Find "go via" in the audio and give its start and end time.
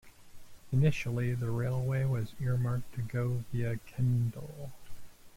3.03-3.77